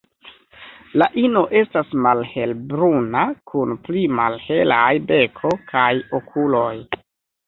La 0.99 1.07
ino 1.23 1.41
estas 1.57 1.91
malhelbruna 2.05 3.21
kun 3.51 3.73
pli 3.89 4.05
malhelaj 4.21 4.87
beko 5.13 5.53
kaj 5.75 5.85
okuloj. 6.21 6.73